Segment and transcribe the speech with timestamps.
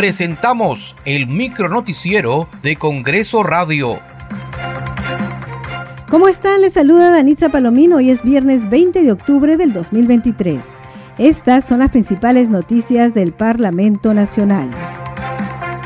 [0.00, 4.00] presentamos el micronoticiero de Congreso Radio.
[6.08, 6.62] ¿Cómo están?
[6.62, 7.96] Les saluda Danitza Palomino.
[7.96, 10.62] Hoy es viernes 20 de octubre del 2023.
[11.18, 14.70] Estas son las principales noticias del Parlamento Nacional.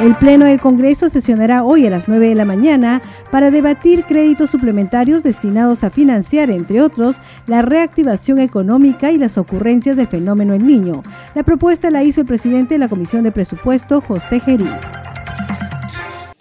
[0.00, 3.02] El Pleno del Congreso sesionará hoy a las 9 de la mañana
[3.32, 7.16] para debatir créditos suplementarios destinados a financiar, entre otros,
[7.48, 11.02] la reactivación económica y las ocurrencias del fenómeno El Niño.
[11.34, 14.70] La propuesta la hizo el presidente de la Comisión de Presupuesto, José Gerí.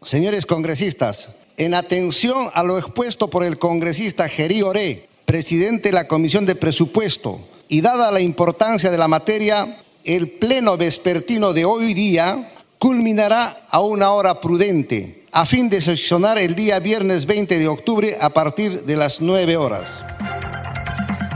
[0.03, 6.07] Señores congresistas, en atención a lo expuesto por el congresista Gerí Oré, presidente de la
[6.07, 11.95] Comisión de Presupuesto, y dada la importancia de la materia, el pleno vespertino de hoy
[11.95, 17.67] día culminará a una hora prudente a fin de sesionar el día viernes 20 de
[17.67, 20.05] octubre a partir de las 9 horas.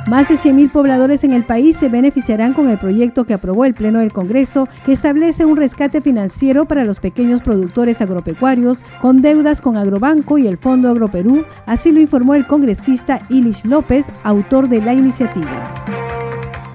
[0.07, 3.73] Más de 100.000 pobladores en el país se beneficiarán con el proyecto que aprobó el
[3.73, 9.61] Pleno del Congreso, que establece un rescate financiero para los pequeños productores agropecuarios con deudas
[9.61, 14.81] con Agrobanco y el Fondo Agroperú, así lo informó el congresista Ilish López, autor de
[14.81, 16.00] la iniciativa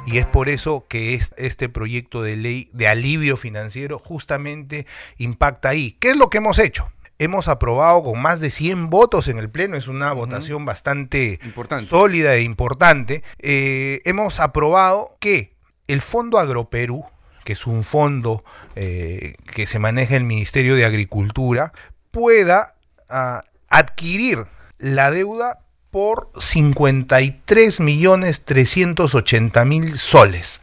[0.07, 4.87] y es por eso que este proyecto de ley de alivio financiero justamente
[5.19, 5.97] impacta ahí.
[6.01, 6.91] ¿Qué es lo que hemos hecho?
[7.19, 11.41] Hemos aprobado con más de 100 votos en el Pleno, es una votación bastante
[11.89, 13.23] sólida e importante.
[13.39, 15.55] Eh, hemos aprobado que
[15.89, 17.05] el Fondo Agroperú,
[17.45, 21.73] que es un fondo eh, que se maneja el Ministerio de Agricultura,
[22.11, 22.77] pueda
[23.09, 24.45] ah, adquirir
[24.79, 30.61] la deuda por 53 millones 380 mil soles.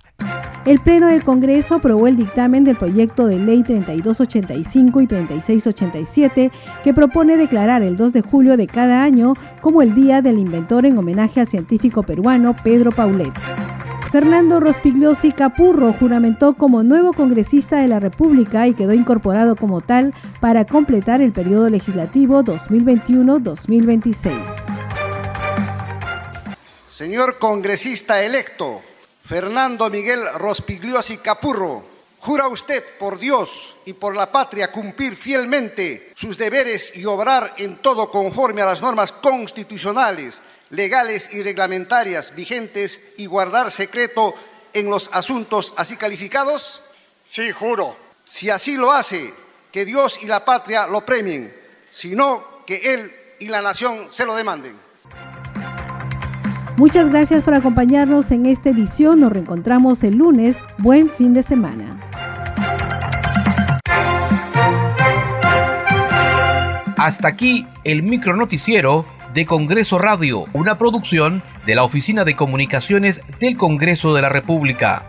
[0.66, 6.52] El Pleno del Congreso aprobó el dictamen del proyecto de ley 3285 y 3687
[6.84, 10.86] que propone declarar el 2 de julio de cada año como el Día del Inventor
[10.86, 13.34] en homenaje al científico peruano Pedro Paulet.
[14.14, 20.14] Fernando Rospigliosi Capurro juramentó como nuevo congresista de la República y quedó incorporado como tal
[20.40, 24.73] para completar el periodo legislativo 2021-2026.
[26.94, 28.80] Señor congresista electo,
[29.26, 31.84] Fernando Miguel Rospigliosi Capurro,
[32.20, 37.78] ¿jura usted por Dios y por la patria cumplir fielmente sus deberes y obrar en
[37.78, 44.36] todo conforme a las normas constitucionales, legales y reglamentarias vigentes y guardar secreto
[44.72, 46.84] en los asuntos así calificados?
[47.26, 47.98] Sí, juro.
[48.24, 49.34] Si así lo hace,
[49.72, 51.60] que Dios y la patria lo premien,
[51.90, 54.93] sino que Él y la nación se lo demanden.
[56.76, 59.20] Muchas gracias por acompañarnos en esta edición.
[59.20, 60.64] Nos reencontramos el lunes.
[60.80, 62.00] Buen fin de semana.
[66.98, 73.58] Hasta aquí el micronoticiero de Congreso Radio, una producción de la Oficina de Comunicaciones del
[73.58, 75.06] Congreso de la República.